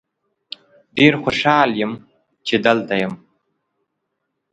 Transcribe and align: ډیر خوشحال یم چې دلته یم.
ډیر 0.97 1.13
خوشحال 1.23 1.69
یم 1.81 1.91
چې 2.47 2.55
دلته 2.65 2.93
یم. 3.01 3.13